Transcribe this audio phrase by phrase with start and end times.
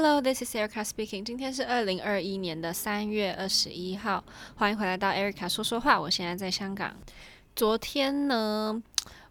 [0.00, 1.24] Hello, this is Erica speaking.
[1.24, 4.22] 今天是二零二一年的三月二十一号，
[4.54, 6.00] 欢迎回来到 Erica 说说话。
[6.00, 6.94] 我现在在香港。
[7.56, 8.80] 昨天呢，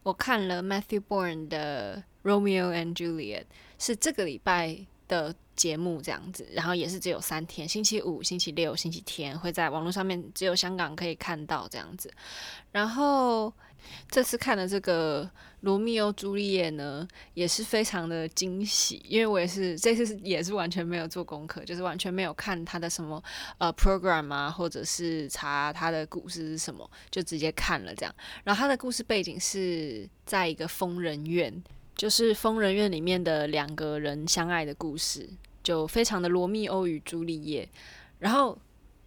[0.04, 3.44] 我看了 Matthew Bourne 的《Romeo and Juliet》，
[3.80, 4.78] 是这个礼拜
[5.08, 12.10] 的节目这样子，然后也是只有三天，星期五、星期六、星期天会在网络上面只有香港可以看到这样子，
[12.72, 13.52] 然后。
[14.10, 15.24] 这次看的这个
[15.62, 23.24] 《罗密欧朱丽叶》呢，也是非常的惊喜，因为我也是这次也是完全没有做功课，就是完全没有看他的什么
[23.60, 28.14] 呃 program 啊，或者是查他的故事是什么，就直接看了这样。
[28.44, 31.64] 然后他的故事背景是在一个疯人院，
[31.96, 35.30] 就是疯人院里面的两个人相爱的故事，
[35.68, 37.68] 就非常的罗密欧与朱丽叶。
[38.20, 38.58] 然后。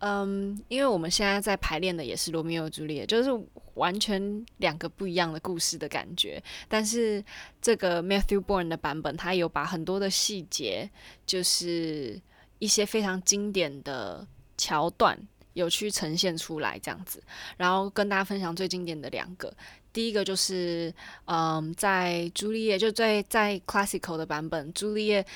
[0.02, 3.28] 嗯，因为我们现在在排练的也是《罗密欧朱丽叶》，就是
[3.74, 6.42] 完全两个不一样的故事的感觉。
[6.68, 7.22] 但是
[7.60, 10.88] 这个 Matthew Bourne 的版本，他有把很多的细节，
[11.26, 12.18] 就是
[12.60, 15.18] 一些非常经典的桥段，
[15.52, 17.22] 有去呈现出来这样子。
[17.58, 19.54] 然后跟大家分享最经典的两个，
[19.92, 20.90] 第一个就是，
[21.26, 25.26] 嗯，在朱丽叶就在在 Classical 的版本，朱丽叶。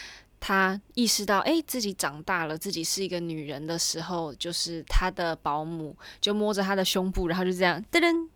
[0.47, 8.29] 他意识到，哎，自己长大了，自己是一个女人的时候，就是他的保姆就摸着他的胸部，然后就这样噔噔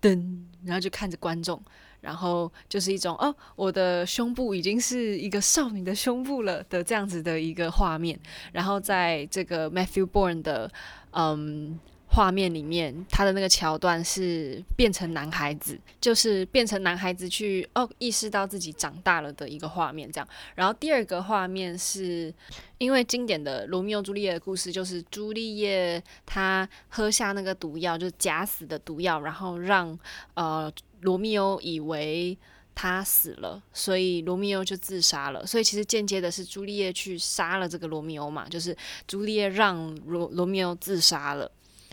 [0.00, 1.60] 噔，然后就看着观众，
[2.00, 8.16] 然后就是一种哦，我的胸部已经是一个少女的胸部了的这样子的一个画面。
[8.52, 10.70] 然后在这个 Matthew Bourne 的
[11.10, 11.80] 嗯。
[12.12, 20.28] 画面里面，他的那个桥段是变成男孩子，就是变成男孩子去哦，意识到自己长大了的一个画面，这样。
[20.56, 22.34] 然后第二个画面是
[22.78, 29.96] 因为经典的罗密欧朱丽叶的故事，就是朱丽叶她喝下那个毒药，就假死的毒药，然后让
[30.34, 30.70] 呃
[31.02, 32.36] 罗密欧以为
[32.74, 35.46] 他死了，所以罗密欧就自杀了。
[35.46, 41.48] 所以其实间接的是朱丽叶去杀了这个罗密欧嘛，就是朱丽叶让罗罗密欧自杀了。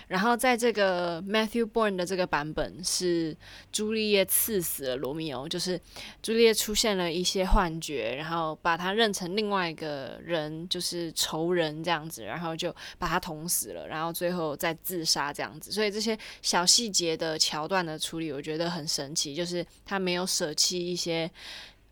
[0.07, 3.35] 然后在这个 Matthew Bourne 的这个版本是
[3.71, 5.79] 朱丽叶刺死了罗密欧，就是
[6.21, 15.71] 朱丽叶出现了一些幻觉，然后把他认成另外一个人，就是仇人这样子，然后就把他捅死了，然后最后再自杀这样子。
[15.71, 21.29] 所以这些小细节的桥段的处理，我觉得很神奇，就是他没有舍弃一些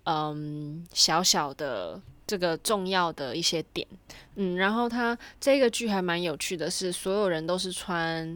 [0.06, 2.02] 嗯小小的。
[2.28, 3.88] 这个重要的一些点，
[4.34, 8.28] 嗯，然后他这个剧还蛮有趣的是，所有人都是穿，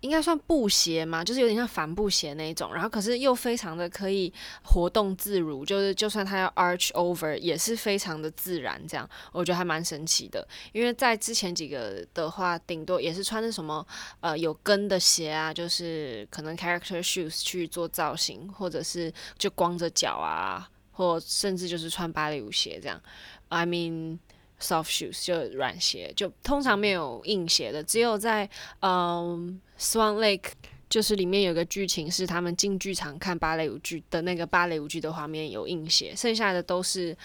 [0.00, 4.32] 应该算布鞋嘛，就是有点像帆布鞋那一种，然后可是又非常的可以
[4.64, 10.44] 活动自如，就是就算他要 arch over 也是非常的自然，这样我觉得还蛮神奇的。
[10.72, 13.86] 因为在之前几个的话，顶多也是穿的什么
[14.18, 20.68] 呃有跟的鞋啊，就是可能 character shoes 去做造型，或者是就光着脚啊。
[20.92, 23.00] 或甚至就是穿芭蕾舞鞋这样
[23.48, 24.18] ，I mean
[24.60, 28.48] soft shoes 就软鞋，就通常没有硬鞋的，只有在
[28.80, 30.52] 嗯 Swan Lake
[30.88, 37.16] 就是里面有个剧情是他们进剧场看芭蕾舞剧的那个芭蕾舞剧的画面有硬鞋，剩下的都是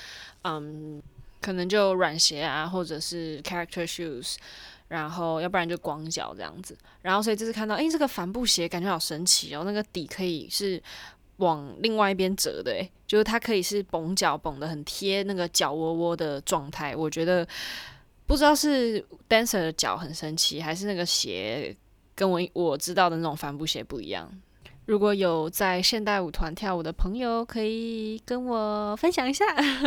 [0.43, 1.01] 嗯
[1.41, 4.37] 可能就软鞋啊，或者是 character shoes，
[4.87, 10.81] 然后要不然就光脚这样子，然后所以这次看到诶，这个帆布鞋感觉好神奇哦，那个底可以是。
[11.37, 16.95] 往另外一边折的，诶，就是它可以是绷脚绷的很贴那个脚窝窝的状态。
[16.95, 17.47] 我觉得
[18.25, 21.75] 不知道是 dancer 的脚很神奇，还是那个鞋
[22.15, 24.31] 跟我我知道的那种帆布鞋不一样。
[24.87, 29.45] 如果有在现代舞团跳舞的朋友，可以跟我分享一下，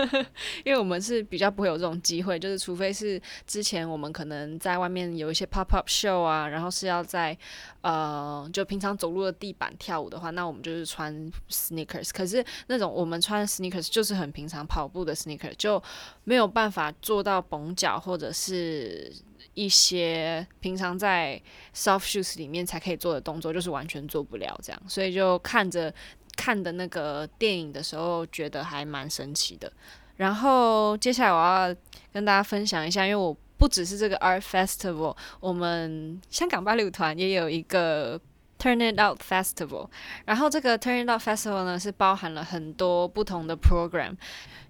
[0.62, 7.34] 因为我们是比较不会有这种机会，就是除非是之前我们可能在外面有一些 pop up show 啊，然后是要在
[7.81, 12.10] 呃就平常走路的地板跳舞的话，那我们就是穿 sneakers。
[12.12, 15.83] 可是那种我们穿 sneakers 就是很平常跑步的 sneakers，就
[16.25, 19.10] 没有办法做到绷脚或者是。
[19.55, 21.41] 一些平常在
[21.75, 25.92] soft shoes 里面才可以做的动作，就是完全做不了这样，所以就看着
[26.37, 29.71] 看的那个电影的时候，觉得还蛮神奇的。
[30.16, 31.77] 然后接下来我要
[32.13, 38.21] 跟大家分享一下，因为我不只是这个 art festival，我们香港芭蕾团也有一个
[38.59, 39.89] Turn It Out Festival。
[40.27, 44.16] 然后这个 Turn It Out Festival 呢，是包含了很多不同的 program，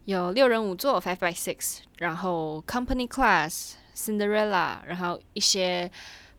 [0.04, 3.72] 有六人五座 Five by Six，然后 Company Class。
[3.96, 5.90] Cinderella，然后一些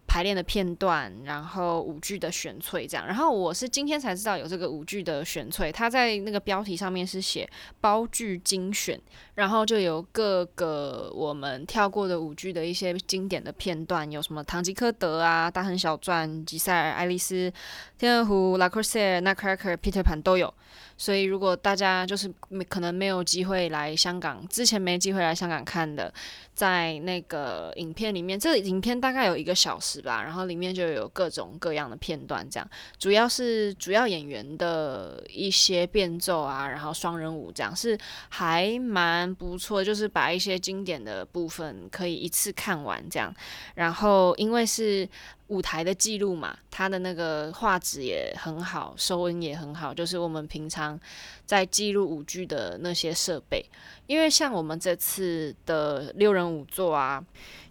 [0.08, 3.08] 排练的片段，然后舞剧的选粹这样。
[3.08, 7.50] 然后我是今天才知道有这个舞剧的选粹，它在那个标题上面是写
[7.80, 9.00] 包剧精选，
[9.36, 17.50] 然后就有各个我们跳过的舞剧的一些经典的片段，有什么《堂吉诃德》啊，《大亨小传》、《吉赛尔》、《爱丽丝》、
[17.98, 20.54] 《天鹅湖》、《拉克塞尔》、《Nutcracker》、《Peter Pan》都有。
[21.02, 26.14] 所以如果大家就是没可能没有机会来香港，之前没机会来香港看的。
[26.54, 32.70] 在那个影片里面，这个影片大概有一个小时吧，然后里面就有各种各样的片段，这样
[33.00, 37.98] 主要是主要演员的一些变奏啊，然后双人舞这样是
[38.30, 43.34] 还蛮不错，就是把一些经典的部分可以一次看完这样，
[43.74, 45.10] 然后因为是。
[45.52, 50.98] 舞台的记录嘛，它的那个画质也很好，收音也很好，就是我们平常
[51.46, 53.64] 在记录舞剧的那些设备。
[54.08, 57.22] 因为像我们这次的六人舞座啊，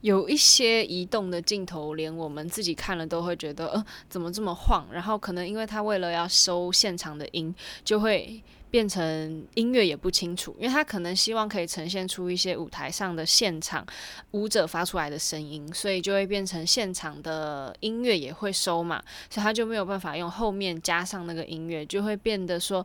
[0.03, 4.87] 有一些移动的镜头，连我们自己看了都会觉得，呃，怎么这么晃？
[4.93, 8.43] 然后可能因为他为了要收现场的音，就会。
[8.70, 13.84] 变成音乐也不清楚，因为他可能希望可以呈现出一些舞台上的现场
[14.31, 22.84] 舞者发出来的声音，所以就会变成现场的音乐也会收嘛，所以他就没有办法用后面加上那个音乐，就会变得说，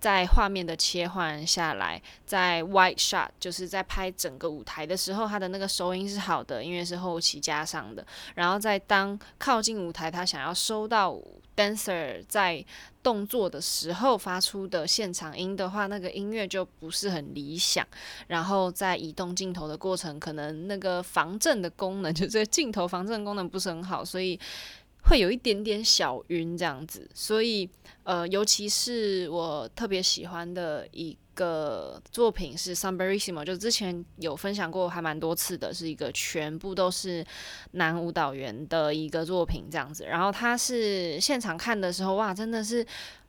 [0.00, 8.04] 在画面的切换下来，在 wide shot 就是在拍整个舞台的时候，他的那个收音是好的，因为是后期加上的，
[8.34, 11.20] 然后在当靠近舞台，他想要收到。
[11.56, 12.64] dancer 在
[13.02, 17.86] 动作的时候发出的现场音的话，那个音乐就不是很理想。
[18.28, 24.40] 然后在移动镜头的过程，可能那个防震的功能， 就这个镜头防震功能不是很好，所以
[25.04, 27.08] 会有一点点小晕这样子。
[27.14, 27.68] 所以，
[28.04, 31.16] 呃，尤其是我特别喜欢的一。
[31.32, 37.24] 个作品是 Sambarissimo，就之前有分享过，还蛮多次的，是一个全部都是
[37.70, 40.04] 男舞蹈员的一个作品这样子。
[40.04, 42.84] 然后他是现场看的时候，哇，真的是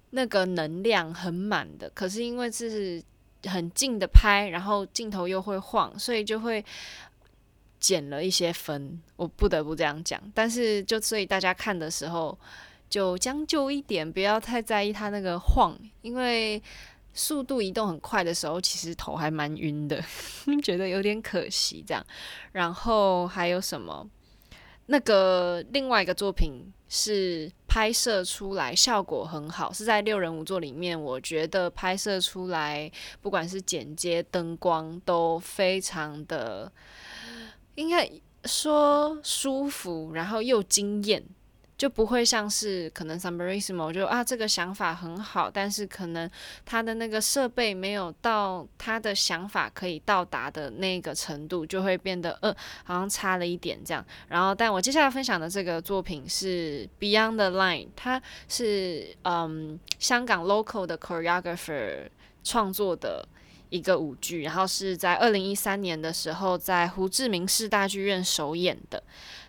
[0.10, 1.90] 那个能量很满的。
[1.92, 3.02] 可是因为这是
[3.46, 6.66] 很近的拍，然后镜头又会晃，所以就会
[7.82, 8.98] 减了一些分。
[9.18, 10.22] 我不得不这样讲。
[10.34, 12.40] 但是就所以大家看的时候
[12.90, 16.64] 就将就一点，不要太在意它那个晃，因为。
[17.14, 20.02] 速度移动很快的时候，其实头还蛮晕的，
[20.64, 22.02] 觉得有点可惜这样。
[22.54, 24.10] 然后还有什么？
[24.86, 32.90] 那个另外一个作品是拍摄出来效果很好，是在六人五座里面，我觉得拍摄出来
[33.20, 36.72] 不管是剪接、灯光都非常的，
[37.76, 38.10] 应该
[38.46, 41.24] 说舒服，然后又惊艳。
[41.78, 46.30] 就不会像是可能 Sambarissimo 就啊这个想法很好，但是可能
[46.64, 54.06] 他的那个设备没有到他的想法可以到达的那个程度，就会变得呃好像差了一点这样。
[54.28, 62.08] 然后，但我接下来分享的这个作品是 Beyond the Line，它是嗯香港 local 的 choreographer
[62.44, 63.28] 创作的
[63.72, 69.02] 一个舞剧，然后是在二零一三年的时候在胡志明市大剧院首演的。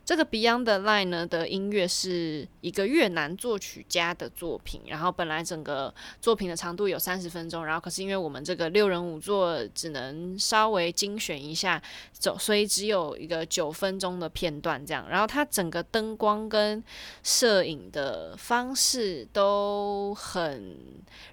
[0.04, 11.80] 这个 Beyond the Line 呢的音乐是一个越南作曲家的作品，然后本来整个作品的长度有三十分钟，然后可是因为我们这个六人舞作只能稍微精选一下
[12.12, 15.06] 走，所以只有一个九分钟的片段这样。
[15.08, 16.82] 然后它整个灯光跟
[17.22, 20.76] 摄影的方式都很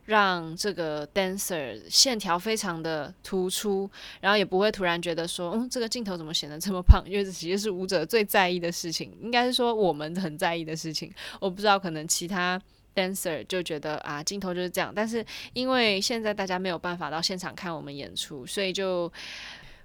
[0.05, 3.89] 让这个 dancer 线条非常的突出，
[4.21, 7.03] 然后也不会突然觉得说，嗯，这个镜头怎么显得这么胖？
[7.07, 11.11] 因为这其实是舞者最在意的事情，应该是说我们很在意的事情。
[11.39, 12.61] 我不知道，可能其他
[12.95, 14.91] dancer 就觉得啊，镜头就是这样。
[14.93, 19.11] 但是因为现在大家没有办法到现场看我们演出，所以就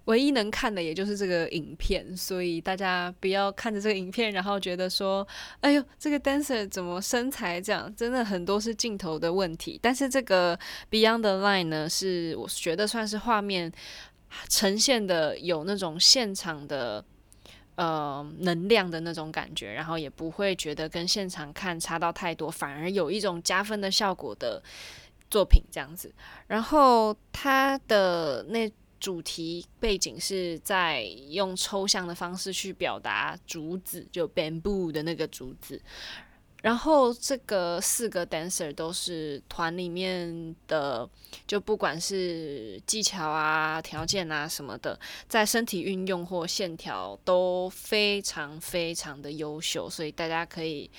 [0.07, 2.17] 唯一能看的也就是这个影片。
[2.17, 5.27] 所以大家不要看着这个影片，然后觉得说，
[5.61, 7.95] 哎呦，这个 dancer 怎么身材这样？
[7.95, 9.79] 真的很多是镜头的问题。
[9.81, 10.59] 但是这个
[10.91, 13.73] Beyond the Line 呢，是我觉得算是画面
[14.49, 17.05] 呈现的有那种现场的。
[17.77, 24.63] 呃，能量的那种感觉，然后也不会觉得跟现场看差到太多，反而有一种加分的效果的
[25.29, 26.15] 作品这样子。
[26.47, 35.81] 然后它的那主题背景是在用抽象的方式去表达竹子，就 bamboo 的那个竹子。
[36.65, 41.07] 然后这个四个 dancer 都是团里面的，
[41.47, 50.91] 就不管是技巧啊、条件啊什么的，在身体运用或线条都非常非常的优秀，所以大家可以，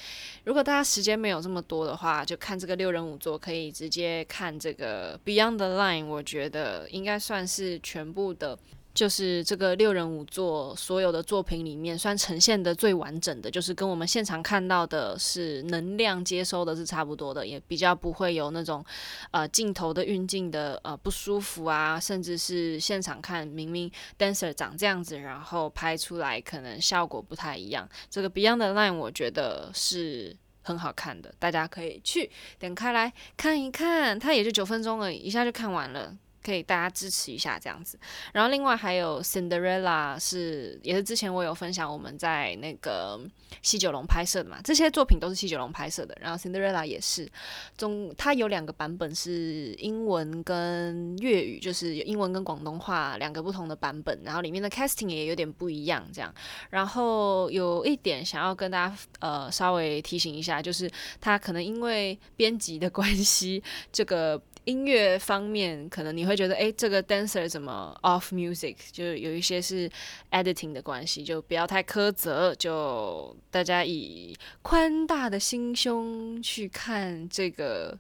[0.44, 8.56] 如果大家时间没有这么多的话，就看这个六人五座，可以直接看这个 Beyond the Line，我觉得应该算是全部的。
[8.96, 18.84] 就是这个六人舞作所有的作品里面，算呈现的最完整的，就是跟我们现场看到的是能量接收的是差不多的，也比较不会有那种
[19.32, 27.88] 呃镜头的运镜的呃不舒服啊，甚至是现场看明明 dancer 长这样子，然后拍出来可能效果不太一样。
[28.10, 34.18] 这个 Beyond the Line 我觉得是很好看的，大家可以去点开来看一看。
[34.18, 36.16] 它也就九分钟而已，一下就看完了。
[36.46, 37.98] 可以大家支持一下这样子，
[38.32, 43.20] 然后另外还有 Cinderella 是也是之前我有分享我们在那个
[43.64, 47.28] 西九龙拍摄的嘛，这些作品都是西九龙拍摄的，然后 Cinderella 也是，
[47.76, 56.32] 中它有两个版本是英文跟粤语，就是英文跟广东话两个不同的版本，然后里面的 casting 也有点不一样这样，
[56.70, 60.88] 然后有一点想要跟大家呃稍微提醒一下，就是
[61.20, 64.40] 它可能因为编辑的关系，这个。
[64.66, 68.76] 音乐方面，可能你会觉得，诶，这个 dancer 怎么 off music？
[68.92, 69.90] 就是有一些是
[70.32, 77.98] editing 的关系，就不要太苛责，就大家以宽大的心胸去看这个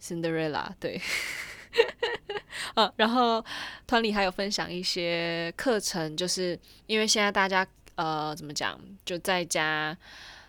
[0.00, 0.68] Cinderella。
[0.78, 1.00] 对，
[2.74, 3.44] 啊， 然后
[3.86, 9.96] 团里还有分享一些课程，就是因为现在大家呃怎么讲，就在家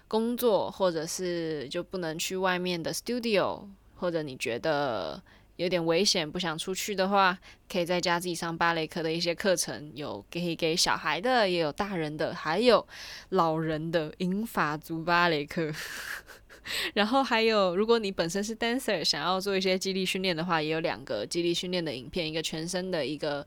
[0.07, 3.65] 工作，或者是就不能去外面的 studio。
[3.99, 5.21] 或者你觉得
[5.57, 7.37] 有点危险，不想出去的话，
[7.69, 12.87] 可以在家自己上芭蕾课的一些课程，有给给小孩的，也有大人的，还有
[13.29, 15.71] 老人的银发族芭蕾课。
[16.93, 23.45] 然后还有，如果你本身是 dancer，想要做一些肌力训练的话，也有两个肌力训练的影片，一个全身的，一个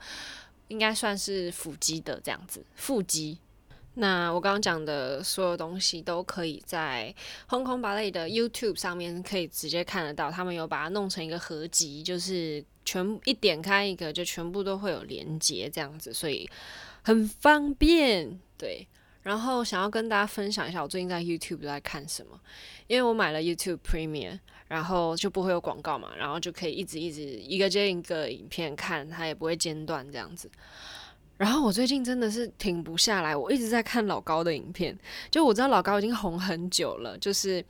[0.69, 3.39] 应该算是腹肌的这样子，腹肌。
[3.95, 7.15] 那我刚刚讲的所有东西都可以在
[7.49, 16.49] Hong Kong Ballet 的 YouTube 上面可以直接看得到，他们有把它弄成一个合集，就是全一点开一个就全部都会有连接这样子，所以
[17.03, 18.41] 很方便。
[18.57, 18.89] 对，
[19.23, 22.41] 然后想要跟大家分享一下我最近在 YouTube 都在看什么，
[22.87, 30.51] 因为我买了 YouTube Premium，然后就不会有广告嘛，然后就可以一直一直一个接一个影片看，它也不会间断这样子。
[31.39, 34.97] 然后我最近真的是停不下来，我一直在看老高的影片。
[35.29, 37.65] 就我知道老高已经红很久了，就是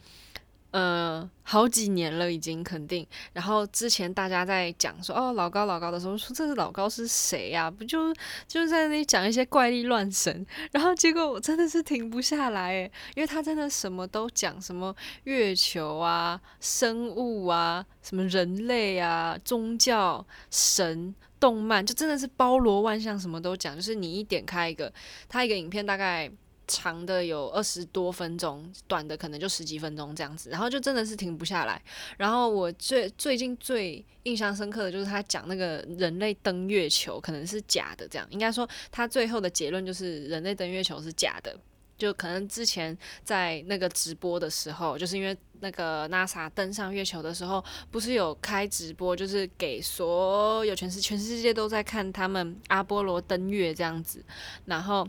[0.73, 3.07] 呃好几年了已经肯定。
[3.33, 7.71] 然后之前大家在讲说哦老高老高的时候，说这是老高是谁呀？
[7.71, 8.13] 不就
[8.47, 10.45] 就在那里讲一些怪力乱神。
[10.73, 21.15] 然后结果我真的是停不下来，因为他真的什么都讲，什么月球啊、生物啊、什么人类啊、宗教、神。
[21.43, 23.75] 动漫就真的是包罗万象，什么都讲。
[23.75, 24.93] 就是你一点开一个，
[25.29, 26.31] 它一个影片大概
[26.69, 30.51] 长的有二十多分钟，短的可能就十几分钟这样子。
[30.51, 31.83] 然后就真的是停不下来。
[32.17, 41.59] 然后我最最近最印象深刻的就是他讲那个人类登月球可能是假的，这样应该说他最后的结论就是人类登月球是假的。
[42.03, 54.21] 就可能之前在那个直播的时候，就是因为那个 NASA 登上月球的时候，不是有开直播，就是给所有全世全世界都在看他们阿波罗登月这样子。
[54.65, 55.07] 然后，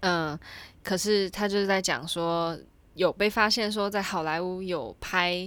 [0.00, 0.38] 嗯，
[0.82, 2.58] 可是他就是在讲说，
[2.94, 5.46] 有被发现说在好莱坞有拍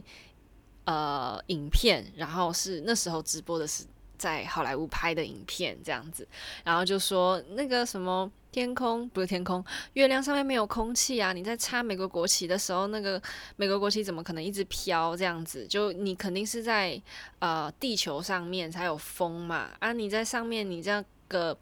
[0.83, 3.83] 呃影片，然后是那时候直播的是
[4.15, 6.27] 在好莱坞拍的影片这样子，
[6.63, 8.31] 然后就说那个什么。
[8.51, 11.31] 天空不是天空，月亮上面没有空气啊！
[11.31, 13.21] 你在插美国国旗的时候，那个
[13.55, 15.65] 美国国旗怎么可能一直飘这样子？
[15.67, 17.01] 就你肯定是在
[17.39, 19.93] 呃地球上面才有风嘛啊！
[19.93, 21.57] 你在上面，你这个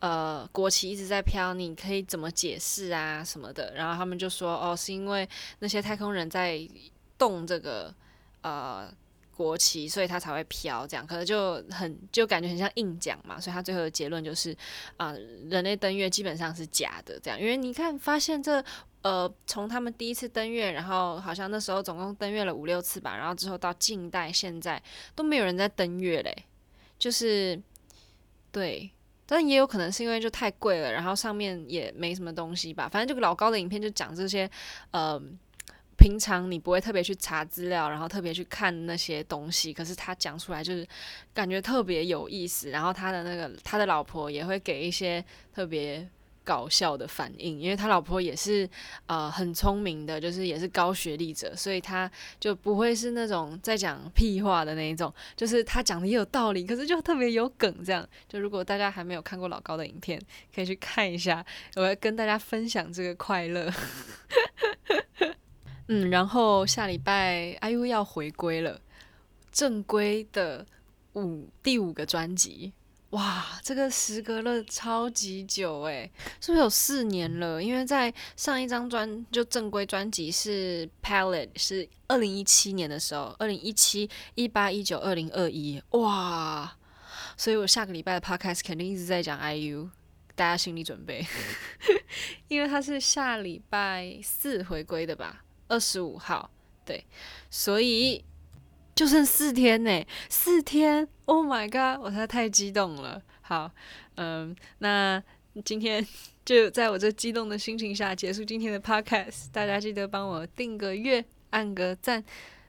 [0.00, 3.72] 呃国旗一直在飘，你可以怎么解释啊什么的？
[3.74, 5.28] 然后他们就说哦，是因为
[5.60, 6.60] 那些太空人在
[7.16, 7.94] 动这个
[8.40, 8.92] 呃。
[9.42, 11.04] 国旗，所以它才会飘，这样。
[11.04, 14.56] 可能就很就感觉很像硬讲嘛，所以他最后的结论就是
[14.96, 15.12] 啊、
[15.50, 18.64] 人类登月基本上是假的，这样，因为你看发现这
[19.02, 24.80] 呃，从他们第一次登月，然后好像那时候总共登月了五六次吧，然后之后到近代现在
[25.16, 26.44] 都没有人在登月嘞，
[26.98, 27.60] 就是
[28.52, 28.88] 对，
[29.26, 34.48] 但也有可能是因为就太贵了，然后上面也没什么东西吧，反正这个老高的影片就讲这些
[34.92, 35.20] 呃。
[36.02, 40.84] 平常你不会特别去查资料，然后特别去看那些东西，可是他讲出来就是
[41.32, 42.70] 感觉特别有意思。
[42.70, 46.04] 然后他的那个他的老婆也会给一些特别
[46.42, 48.68] 搞笑的反应，因为他老婆也是
[49.06, 57.72] 呃很聪明的，就是也是高学历者，所以他就不会是那种在讲屁话的那一种，就是他讲的也有道理，可是就特别有梗。
[57.84, 60.20] 这样，就如果大家还没有看过老高的影片，
[60.52, 63.72] 可以去看一下，我会跟大家分享这个快乐。
[65.94, 68.80] 嗯，然后下礼拜 IU 要回归了，
[69.50, 70.64] 正规的
[71.12, 72.72] 五第五个专辑，
[73.10, 77.62] 哇，这个时隔了超级久诶，是不是有四年了？
[77.62, 86.74] 因为在上一张专就正规专辑是 Palette，是二零一七年的时候，二零一七、一八、一九、二零二一，哇，
[87.36, 89.90] 所以我下个礼拜的 Podcast 肯定一直在讲 IU，
[90.34, 91.26] 大家心理准备，
[92.48, 95.44] 因为他是下礼拜四回归的吧。
[95.72, 96.50] 二十五号，
[96.84, 97.02] 对，
[97.48, 98.22] 所以
[98.94, 103.22] 就剩四天呢，四天！Oh my god，我实在太激动了。
[103.40, 103.70] 好，
[104.16, 105.22] 嗯，那
[105.64, 106.06] 今天
[106.44, 109.50] 就在我这激动的心情下结束今天的 podcast。
[109.50, 112.22] 大家记得帮我订个月，按个赞。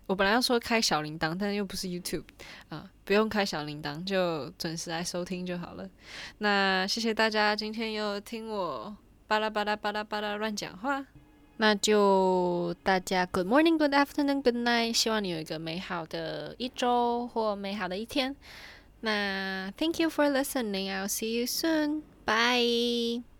[0.05, 2.23] 我本来要说开小铃铛，但又不是 YouTube
[2.69, 5.89] 啊，不用开小铃铛，就准时来收听就好了。
[6.37, 8.95] 那谢谢大家今天又听我
[9.27, 11.05] 巴拉巴拉巴拉巴拉乱讲话。
[11.63, 14.91] 那就大家 Good morning, Good afternoon, Good night。
[14.91, 18.35] 希望你有一个美好的一周或美好的一天。
[18.99, 20.91] 那 Thank you for listening.
[20.91, 22.01] I'll see you soon.
[22.25, 23.32] Bye.